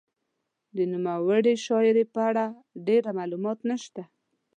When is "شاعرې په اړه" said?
1.65-2.45